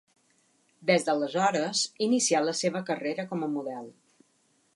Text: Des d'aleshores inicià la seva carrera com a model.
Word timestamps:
Des 0.91 1.05
d'aleshores 1.09 1.83
inicià 2.09 2.43
la 2.47 2.57
seva 2.63 2.85
carrera 2.89 3.27
com 3.35 3.45
a 3.49 3.55
model. 3.59 3.87